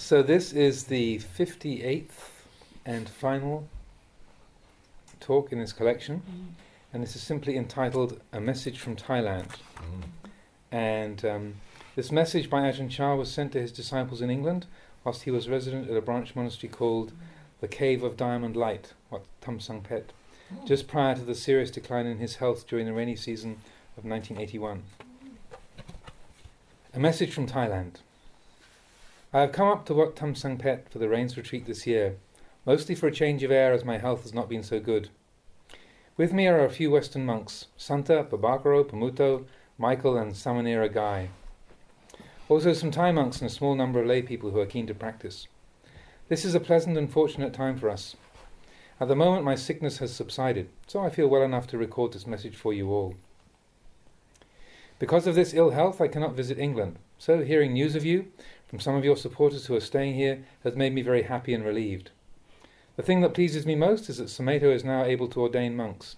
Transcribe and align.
So, 0.00 0.22
this 0.22 0.54
is 0.54 0.84
the 0.84 1.18
58th 1.18 2.30
and 2.86 3.06
final 3.06 3.68
talk 5.20 5.52
in 5.52 5.58
this 5.60 5.74
collection, 5.74 6.22
and 6.92 7.02
this 7.02 7.14
is 7.14 7.22
simply 7.22 7.54
entitled 7.58 8.18
A 8.32 8.40
Message 8.40 8.78
from 8.78 8.96
Thailand. 8.96 9.50
And 10.72 11.22
um, 11.26 11.54
this 11.96 12.10
message 12.10 12.48
by 12.48 12.62
Ajahn 12.62 12.90
Chah 12.90 13.14
was 13.14 13.30
sent 13.30 13.52
to 13.52 13.60
his 13.60 13.70
disciples 13.70 14.22
in 14.22 14.30
England 14.30 14.66
whilst 15.04 15.24
he 15.24 15.30
was 15.30 15.50
resident 15.50 15.90
at 15.90 15.96
a 15.96 16.00
branch 16.00 16.34
monastery 16.34 16.72
called 16.72 17.12
the 17.60 17.68
Cave 17.68 18.02
of 18.02 18.16
Diamond 18.16 18.56
Light, 18.56 18.94
Wat 19.10 19.26
Tham 19.42 19.58
Saeng 19.58 19.86
Phet, 19.86 20.14
just 20.64 20.88
prior 20.88 21.14
to 21.14 21.22
the 21.22 21.34
serious 21.34 21.70
decline 21.70 22.06
in 22.06 22.18
his 22.18 22.36
health 22.36 22.66
during 22.66 22.86
the 22.86 22.94
rainy 22.94 23.16
season 23.16 23.58
of 23.98 24.06
1981. 24.06 24.82
A 26.94 26.98
message 26.98 27.34
from 27.34 27.46
Thailand. 27.46 27.96
I 29.32 29.42
have 29.42 29.52
come 29.52 29.68
up 29.68 29.86
to 29.86 29.94
Wat 29.94 30.16
Tham 30.16 30.34
Saeng 30.34 30.60
Phet 30.60 30.90
for 30.90 30.98
the 30.98 31.08
rains 31.08 31.36
retreat 31.36 31.64
this 31.64 31.86
year, 31.86 32.16
mostly 32.66 32.96
for 32.96 33.06
a 33.06 33.12
change 33.12 33.44
of 33.44 33.52
air 33.52 33.72
as 33.72 33.84
my 33.84 33.96
health 33.96 34.22
has 34.22 34.34
not 34.34 34.48
been 34.48 34.64
so 34.64 34.80
good. 34.80 35.08
With 36.16 36.32
me 36.32 36.48
are 36.48 36.64
a 36.64 36.68
few 36.68 36.90
Western 36.90 37.24
monks, 37.24 37.66
Santa, 37.76 38.24
Pabhakaro, 38.24 38.82
Pamutto, 38.82 39.44
Michael, 39.78 40.18
and 40.18 40.32
Samanera 40.32 40.92
Guy. 40.92 41.28
Also 42.48 42.72
some 42.72 42.90
Thai 42.90 43.12
monks 43.12 43.40
and 43.40 43.48
a 43.48 43.54
small 43.54 43.76
number 43.76 44.00
of 44.00 44.08
lay 44.08 44.20
people 44.20 44.50
who 44.50 44.58
are 44.58 44.66
keen 44.66 44.88
to 44.88 44.94
practice. 44.94 45.46
This 46.28 46.44
is 46.44 46.56
a 46.56 46.60
pleasant 46.60 46.98
and 46.98 47.08
fortunate 47.08 47.54
time 47.54 47.78
for 47.78 47.88
us. 47.88 48.16
At 49.00 49.06
the 49.06 49.14
moment 49.14 49.44
my 49.44 49.54
sickness 49.54 49.98
has 49.98 50.12
subsided, 50.12 50.70
so 50.88 50.98
I 50.98 51.08
feel 51.08 51.28
well 51.28 51.42
enough 51.42 51.68
to 51.68 51.78
record 51.78 52.14
this 52.14 52.26
message 52.26 52.56
for 52.56 52.72
you 52.72 52.90
all. 52.90 53.14
Because 54.98 55.28
of 55.28 55.36
this 55.36 55.54
ill 55.54 55.70
health, 55.70 56.00
I 56.00 56.08
cannot 56.08 56.34
visit 56.34 56.58
England, 56.58 56.98
so 57.16 57.42
hearing 57.42 57.72
news 57.72 57.94
of 57.94 58.04
you 58.04 58.26
from 58.70 58.78
some 58.78 58.94
of 58.94 59.04
your 59.04 59.16
supporters 59.16 59.66
who 59.66 59.74
are 59.74 59.80
staying 59.80 60.14
here 60.14 60.44
has 60.62 60.76
made 60.76 60.94
me 60.94 61.02
very 61.02 61.22
happy 61.22 61.52
and 61.52 61.64
relieved. 61.64 62.12
The 62.94 63.02
thing 63.02 63.20
that 63.22 63.34
pleases 63.34 63.66
me 63.66 63.74
most 63.74 64.08
is 64.08 64.18
that 64.18 64.28
Sumedho 64.28 64.72
is 64.72 64.84
now 64.84 65.02
able 65.02 65.26
to 65.30 65.40
ordain 65.40 65.74
monks. 65.74 66.14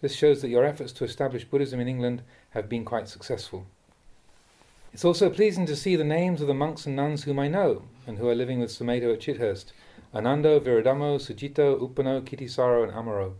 This 0.00 0.14
shows 0.14 0.40
that 0.40 0.48
your 0.48 0.64
efforts 0.64 0.92
to 0.92 1.04
establish 1.04 1.44
Buddhism 1.44 1.80
in 1.80 1.88
England 1.88 2.22
have 2.50 2.68
been 2.68 2.84
quite 2.84 3.08
successful. 3.08 3.66
It's 4.92 5.04
also 5.04 5.28
pleasing 5.30 5.66
to 5.66 5.74
see 5.74 5.96
the 5.96 6.04
names 6.04 6.40
of 6.40 6.46
the 6.46 6.54
monks 6.54 6.86
and 6.86 6.94
nuns 6.94 7.24
whom 7.24 7.40
I 7.40 7.48
know 7.48 7.82
and 8.06 8.18
who 8.18 8.28
are 8.28 8.36
living 8.36 8.60
with 8.60 8.70
Sumedho 8.70 9.12
at 9.12 9.20
Chithurst 9.20 9.72
Anando, 10.14 10.60
Viradhammo, 10.60 11.18
Sucitto, 11.18 11.80
Uppanno, 11.80 12.22
Kittisaro, 12.22 12.84
and 12.84 12.92
Amaro. 12.92 13.34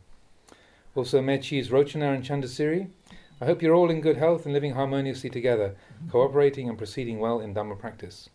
Also 0.96 1.20
Mechi's 1.22 1.68
Rochana 1.68 2.12
and 2.12 2.24
Chandasiri. 2.24 2.90
I 3.40 3.44
hope 3.44 3.62
you're 3.62 3.76
all 3.76 3.90
in 3.90 4.00
good 4.00 4.16
health 4.16 4.44
and 4.44 4.52
living 4.52 4.72
harmoniously 4.72 5.30
together, 5.30 5.76
cooperating 6.10 6.68
and 6.68 6.76
proceeding 6.76 7.20
well 7.20 7.38
in 7.38 7.54
Dhamma 7.54 7.78
practice. 7.78 8.28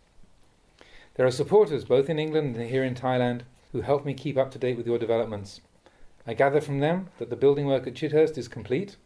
There 1.14 1.26
are 1.26 1.30
supporters 1.30 1.84
both 1.84 2.08
in 2.08 2.18
England 2.18 2.56
and 2.56 2.70
here 2.70 2.84
in 2.84 2.94
Thailand 2.94 3.42
who 3.72 3.82
help 3.82 4.04
me 4.04 4.14
keep 4.14 4.38
up 4.38 4.50
to 4.52 4.58
date 4.58 4.78
with 4.78 4.86
your 4.86 4.98
developments. 4.98 5.60
I 6.26 6.32
gather 6.34 6.60
from 6.60 6.80
them 6.80 7.08
that 7.18 7.28
the 7.28 7.36
building 7.36 7.66
work 7.66 7.86
at 7.86 7.94
Chithurst 7.94 8.38
is 8.38 8.48
complete 8.48 8.96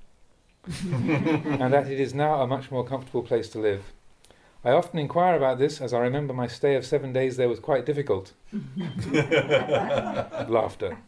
and 0.66 1.72
that 1.72 1.88
it 1.88 1.98
is 1.98 2.14
now 2.14 2.42
a 2.42 2.46
much 2.46 2.70
more 2.70 2.84
comfortable 2.84 3.22
place 3.22 3.48
to 3.50 3.58
live. 3.58 3.92
I 4.64 4.70
often 4.70 4.98
inquire 4.98 5.36
about 5.36 5.58
this 5.58 5.80
as 5.80 5.92
I 5.92 5.98
remember 5.98 6.32
my 6.32 6.46
stay 6.46 6.74
of 6.76 6.86
seven 6.86 7.12
days 7.12 7.36
there 7.36 7.48
was 7.48 7.60
quite 7.60 7.86
difficult. 7.86 8.32
Laughter. 10.48 10.98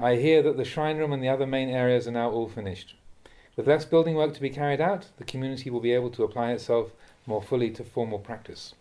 I 0.00 0.16
hear 0.16 0.42
that 0.42 0.56
the 0.56 0.64
shrine 0.64 0.98
room 0.98 1.12
and 1.12 1.22
the 1.22 1.28
other 1.28 1.46
main 1.46 1.68
areas 1.68 2.08
are 2.08 2.12
now 2.12 2.30
all 2.30 2.48
finished. 2.48 2.94
With 3.56 3.66
less 3.66 3.84
building 3.84 4.14
work 4.14 4.34
to 4.34 4.40
be 4.40 4.50
carried 4.50 4.80
out, 4.80 5.06
the 5.16 5.24
community 5.24 5.68
will 5.70 5.80
be 5.80 5.92
able 5.92 6.10
to 6.10 6.22
apply 6.22 6.52
itself 6.52 6.92
more 7.26 7.42
fully 7.42 7.70
to 7.70 7.82
formal 7.82 8.20
practice. 8.20 8.74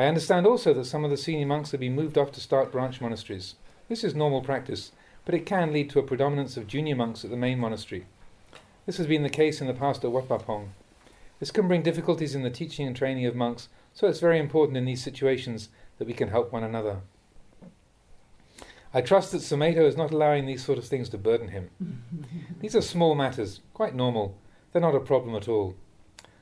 I 0.00 0.06
understand 0.06 0.46
also 0.46 0.72
that 0.72 0.86
some 0.86 1.04
of 1.04 1.10
the 1.10 1.18
senior 1.18 1.44
monks 1.44 1.72
have 1.72 1.80
been 1.80 1.94
moved 1.94 2.16
off 2.16 2.32
to 2.32 2.40
start 2.40 2.72
branch 2.72 3.02
monasteries. 3.02 3.56
This 3.90 4.02
is 4.02 4.14
normal 4.14 4.40
practice, 4.40 4.92
but 5.26 5.34
it 5.34 5.44
can 5.44 5.74
lead 5.74 5.90
to 5.90 5.98
a 5.98 6.02
predominance 6.02 6.56
of 6.56 6.66
junior 6.66 6.96
monks 6.96 7.22
at 7.22 7.30
the 7.30 7.36
main 7.36 7.58
monastery. 7.58 8.06
This 8.86 8.96
has 8.96 9.06
been 9.06 9.24
the 9.24 9.28
case 9.28 9.60
in 9.60 9.66
the 9.66 9.74
past 9.74 10.02
at 10.02 10.10
Wat 10.10 10.26
Pah 10.26 10.38
Pong. 10.38 10.72
This 11.38 11.50
can 11.50 11.68
bring 11.68 11.82
difficulties 11.82 12.34
in 12.34 12.42
the 12.42 12.48
teaching 12.48 12.86
and 12.86 12.96
training 12.96 13.26
of 13.26 13.36
monks, 13.36 13.68
so 13.92 14.08
it's 14.08 14.20
very 14.20 14.38
important 14.38 14.78
in 14.78 14.86
these 14.86 15.04
situations 15.04 15.68
that 15.98 16.08
we 16.08 16.14
can 16.14 16.28
help 16.28 16.50
one 16.50 16.64
another. 16.64 17.00
I 18.94 19.02
trust 19.02 19.32
that 19.32 19.42
Sumedho 19.42 19.86
is 19.86 19.98
not 19.98 20.12
allowing 20.12 20.46
these 20.46 20.64
sort 20.64 20.78
of 20.78 20.86
things 20.86 21.10
to 21.10 21.18
burden 21.18 21.48
him. 21.48 21.68
these 22.62 22.74
are 22.74 22.80
small 22.80 23.14
matters, 23.14 23.60
quite 23.74 23.94
normal. 23.94 24.34
They're 24.72 24.80
not 24.80 24.94
a 24.94 25.00
problem 25.00 25.36
at 25.36 25.46
all. 25.46 25.74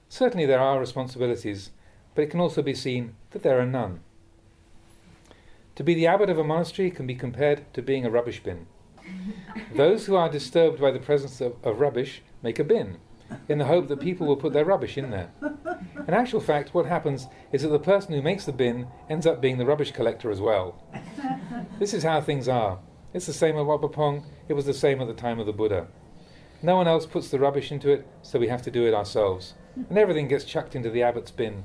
Certainly 0.09 0.47
there 0.47 0.61
are 0.61 0.79
responsibilities, 0.79 1.73
but 2.15 2.23
it 2.23 2.31
can 2.31 2.41
also 2.41 2.63
be 2.63 2.75
seen 2.75 3.15
that 3.31 3.43
there 3.43 3.61
are 3.61 3.67
none. 3.67 4.01
To 5.77 5.85
be 5.85 5.95
the 5.95 6.07
abbot 6.07 6.31
of 6.31 6.39
a 6.39 6.45
monastery 6.45 6.91
can 6.91 7.07
be 7.07 7.15
compared 7.15 7.73
to 7.75 7.83
being 7.83 8.05
a 8.05 8.11
rubbish 8.11 8.43
bin. 8.43 8.67
Those 9.75 10.07
who 10.07 10.17
are 10.17 10.29
disturbed 10.29 10.81
by 10.81 10.91
the 10.91 10.99
presence 10.99 11.41
of, 11.41 11.55
of, 11.63 11.81
rubbish 11.81 12.23
make 12.43 12.59
a 12.59 12.65
bin, 12.65 12.99
in 13.49 13.59
the 13.59 13.67
hope 13.67 13.89
that 13.89 14.01
people 14.01 14.27
will 14.27 14.37
put 14.37 14.53
their 14.53 14.65
rubbish 14.65 14.99
in 14.99 15.11
there. 15.11 15.31
In 16.07 16.15
actual 16.15 16.41
fact, 16.41 16.75
what 16.75 16.87
happens 16.87 17.27
is 17.53 17.63
that 17.63 17.69
the 17.69 17.79
person 17.79 18.15
who 18.15 18.23
makes 18.23 18.45
the 18.45 18.53
bin 18.53 18.89
ends 19.09 19.27
up 19.27 19.41
being 19.41 19.59
the 19.59 19.67
rubbish 19.67 19.93
collector 19.93 20.31
as 20.31 20.41
well. 20.41 20.83
This 21.79 21.95
is 21.95 22.03
how 22.03 22.21
things 22.21 22.49
are. 22.49 22.81
It's 23.15 23.27
the 23.27 23.33
same 23.33 23.57
at 23.57 23.65
Wat 23.65 23.81
Pah 23.81 23.87
Pong, 23.87 24.27
it 24.49 24.55
was 24.55 24.67
the 24.67 24.75
same 24.75 25.01
at 25.01 25.07
the 25.07 25.15
time 25.15 25.39
of 25.39 25.47
the 25.47 25.53
Buddha. 25.53 25.87
No 26.61 26.75
one 26.75 26.89
else 26.89 27.07
puts 27.07 27.29
the 27.29 27.39
rubbish 27.39 27.71
into 27.71 27.91
it, 27.91 28.05
so 28.21 28.41
we 28.41 28.49
have 28.49 28.63
to 28.63 28.71
do 28.71 28.85
it 28.85 28.95
ourselves. 28.95 29.55
And 29.77 29.97
everything 29.97 30.27
gets 30.27 30.45
chucked 30.45 30.75
into 30.75 30.91
the 30.91 31.03
abbot's 31.03 31.31
bin. 31.31 31.65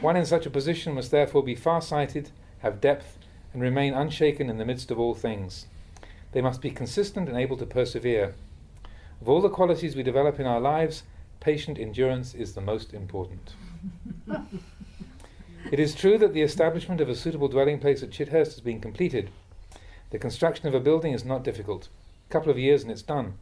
One 0.00 0.16
in 0.16 0.26
such 0.26 0.46
a 0.46 0.50
position 0.50 0.94
must 0.94 1.10
therefore 1.10 1.42
be 1.42 1.54
far 1.54 1.80
sighted, 1.80 2.30
have 2.58 2.80
depth, 2.80 3.18
and 3.52 3.62
remain 3.62 3.94
unshaken 3.94 4.50
in 4.50 4.58
the 4.58 4.64
midst 4.64 4.90
of 4.90 4.98
all 4.98 5.14
things. 5.14 5.66
They 6.32 6.42
must 6.42 6.60
be 6.60 6.70
consistent 6.70 7.28
and 7.28 7.38
able 7.38 7.56
to 7.56 7.64
persevere. 7.66 8.34
Of 9.22 9.28
all 9.28 9.40
the 9.40 9.48
qualities 9.48 9.96
we 9.96 10.02
develop 10.02 10.38
in 10.38 10.46
our 10.46 10.60
lives, 10.60 11.04
patient 11.40 11.78
endurance 11.78 12.34
is 12.34 12.54
the 12.54 12.60
most 12.60 12.92
important. 12.92 13.54
it 15.72 15.80
is 15.80 15.94
true 15.94 16.18
that 16.18 16.34
the 16.34 16.42
establishment 16.42 17.00
of 17.00 17.08
a 17.08 17.14
suitable 17.14 17.48
dwelling 17.48 17.78
place 17.78 18.02
at 18.02 18.10
Chithurst 18.10 18.52
has 18.52 18.60
been 18.60 18.80
completed. 18.80 19.30
The 20.10 20.18
construction 20.18 20.68
of 20.68 20.74
a 20.74 20.80
building 20.80 21.14
is 21.14 21.24
not 21.24 21.42
difficult. 21.42 21.88
A 22.28 22.32
couple 22.32 22.50
of 22.50 22.58
years 22.58 22.82
and 22.82 22.92
it's 22.92 23.02
done. 23.02 23.38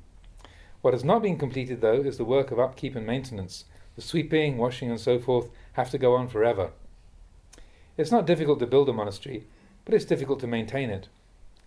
What 0.82 0.94
has 0.94 1.02
not 1.02 1.22
been 1.22 1.38
completed, 1.38 1.80
though, 1.80 2.02
is 2.02 2.18
the 2.18 2.24
work 2.24 2.50
of 2.50 2.60
upkeep 2.60 2.94
and 2.94 3.06
maintenance. 3.06 3.64
The 3.96 4.02
sweeping, 4.02 4.58
washing, 4.58 4.90
and 4.90 5.00
so 5.00 5.18
forth 5.18 5.48
have 5.74 5.90
to 5.90 5.98
go 5.98 6.14
on 6.14 6.28
forever. 6.28 6.70
It's 7.96 8.10
not 8.10 8.26
difficult 8.26 8.58
to 8.58 8.66
build 8.66 8.88
a 8.88 8.92
monastery, 8.92 9.46
but 9.84 9.94
it's 9.94 10.04
difficult 10.04 10.40
to 10.40 10.46
maintain 10.46 10.90
it. 10.90 11.08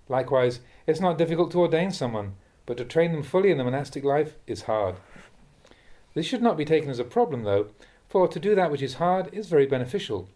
Likewise, 0.10 0.60
it's 0.86 1.00
not 1.00 1.18
difficult 1.18 1.52
to 1.52 1.60
ordain 1.60 1.92
someone, 1.92 2.36
but 2.66 2.78
to 2.78 2.86
train 2.86 3.12
them 3.12 3.24
fully 3.24 3.52
in 3.52 3.58
the 3.58 3.64
monastic 3.64 4.04
life 4.04 4.36
is 4.46 4.64
hard. 4.64 4.96
This 6.14 6.26
should 6.26 6.42
not 6.42 6.58
be 6.58 6.66
taken 6.66 6.90
as 6.90 7.00
a 7.00 7.06
problem, 7.06 7.44
though, 7.44 7.68
for 8.10 8.28
to 8.28 8.40
do 8.40 8.56
that 8.56 8.72
which 8.72 8.82
is 8.82 8.96
hard 8.96 9.34
is 9.34 9.48
very 9.48 9.66
beneficial. 9.66 10.30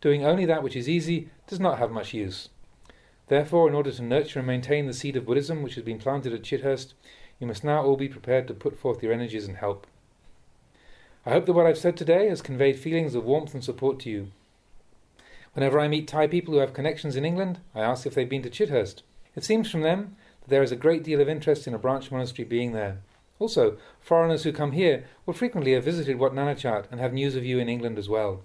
Doing 0.00 0.24
only 0.24 0.44
that 0.46 0.62
which 0.62 0.76
is 0.76 0.88
easy 0.88 1.28
does 1.46 1.60
not 1.60 1.78
have 1.78 1.90
much 1.90 2.12
use. 2.12 2.48
Therefore, 3.28 3.68
in 3.68 3.74
order 3.74 3.92
to 3.92 4.02
nurture 4.02 4.40
and 4.40 4.46
maintain 4.48 4.86
the 4.86 4.92
seed 4.92 5.16
of 5.16 5.24
Buddhism 5.24 5.62
which 5.62 5.76
has 5.76 5.84
been 5.84 5.98
planted 5.98 6.34
at 6.34 6.42
Chithurst, 6.42 6.94
you 7.38 7.46
must 7.46 7.64
now 7.64 7.84
all 7.84 7.96
be 7.96 8.08
prepared 8.08 8.48
to 8.48 8.54
put 8.54 8.76
forth 8.76 9.02
your 9.02 9.12
energies 9.12 9.46
and 9.46 9.56
help. 9.56 9.86
I 11.24 11.30
hope 11.30 11.46
that 11.46 11.52
what 11.52 11.66
I've 11.66 11.78
said 11.78 11.96
today 11.96 12.28
has 12.28 12.42
conveyed 12.42 12.80
feelings 12.80 13.14
of 13.14 13.24
warmth 13.24 13.54
and 13.54 13.62
support 13.62 14.00
to 14.00 14.10
you. 14.10 14.32
Whenever 15.54 15.78
I 15.78 15.86
meet 15.86 16.08
Thai 16.08 16.26
people 16.26 16.54
who 16.54 16.60
have 16.60 16.74
connections 16.74 17.14
in 17.14 17.24
England, 17.24 17.60
I 17.76 17.80
ask 17.80 18.06
if 18.06 18.14
they've 18.14 18.28
been 18.28 18.42
to 18.42 18.50
Chithurst. 18.50 19.02
It 19.36 19.44
seems 19.44 19.70
from 19.70 19.82
them 19.82 20.16
that 20.40 20.50
there 20.50 20.64
is 20.64 20.72
a 20.72 20.76
great 20.76 21.04
deal 21.04 21.20
of 21.20 21.28
interest 21.28 21.68
in 21.68 21.74
a 21.74 21.78
branch 21.78 22.10
monastery 22.10 22.44
being 22.44 22.72
there. 22.72 22.98
Also, 23.38 23.76
foreigners 24.00 24.42
who 24.42 24.52
come 24.52 24.72
here 24.72 25.04
will 25.24 25.34
frequently 25.34 25.74
have 25.74 25.84
visited 25.84 26.18
Wat 26.18 26.32
Nanachat 26.32 26.86
and 26.90 27.00
have 27.00 27.12
news 27.12 27.36
of 27.36 27.44
you 27.44 27.60
in 27.60 27.68
England 27.68 27.98
as 27.98 28.08
well. 28.08 28.42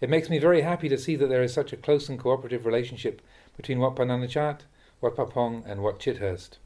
It 0.00 0.10
makes 0.10 0.28
me 0.28 0.38
very 0.38 0.62
happy 0.62 0.88
to 0.88 0.98
see 0.98 1.14
that 1.14 1.28
there 1.28 1.42
is 1.44 1.54
such 1.54 1.72
a 1.72 1.76
close 1.76 2.08
and 2.08 2.18
cooperative 2.18 2.66
relationship 2.66 3.22
between 3.56 3.78
Wat 3.78 3.94
Pah 3.94 4.02
Nanachat, 4.02 4.62
Wat 5.00 5.14
Pah 5.14 5.26
Pong, 5.26 5.62
and 5.64 5.80
Wat 5.80 6.00
Chithurst. 6.00 6.58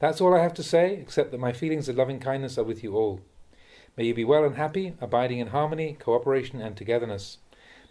That's 0.00 0.20
all 0.20 0.34
I 0.34 0.42
have 0.42 0.54
to 0.54 0.62
say, 0.64 0.94
except 0.94 1.30
that 1.30 1.38
my 1.38 1.52
feelings 1.52 1.88
of 1.88 1.96
loving 1.96 2.18
kindness 2.18 2.58
are 2.58 2.64
with 2.64 2.82
you 2.82 2.96
all. 2.96 3.20
May 3.96 4.04
you 4.04 4.14
be 4.14 4.24
well 4.24 4.44
and 4.44 4.56
happy, 4.56 4.94
abiding 5.00 5.38
in 5.38 5.46
harmony, 5.48 5.96
cooperation, 5.98 6.60
and 6.60 6.76
togetherness. 6.76 7.38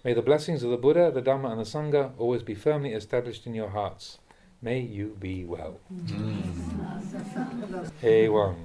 May 0.04 0.14
the 0.14 0.22
blessings 0.22 0.62
of 0.62 0.70
the 0.70 0.78
Buddha, 0.78 1.10
the 1.12 1.22
Dhamma, 1.22 1.50
and 1.50 1.60
the 1.60 1.64
Sangha 1.64 2.12
always 2.20 2.44
be 2.44 2.54
firmly 2.54 2.94
established 2.94 3.48
in 3.48 3.56
your 3.56 3.70
hearts. 3.70 4.20
May 4.62 4.82
you 4.82 5.18
be 5.20 5.46
well. 5.46 5.80
Mm. 5.92 6.44
A1. 8.04 8.56